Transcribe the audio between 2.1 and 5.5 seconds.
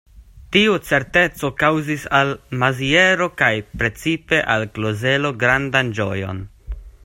al Maziero kaj precipe al Klozelo